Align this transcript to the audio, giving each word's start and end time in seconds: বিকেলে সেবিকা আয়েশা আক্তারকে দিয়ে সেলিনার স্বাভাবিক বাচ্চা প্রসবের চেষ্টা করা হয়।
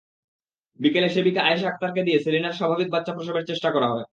বিকেলে 0.79 1.09
সেবিকা 1.09 1.41
আয়েশা 1.43 1.67
আক্তারকে 1.69 2.01
দিয়ে 2.03 2.19
সেলিনার 2.19 2.57
স্বাভাবিক 2.59 2.87
বাচ্চা 2.91 3.11
প্রসবের 3.15 3.47
চেষ্টা 3.49 3.69
করা 3.75 3.87
হয়। 3.87 4.05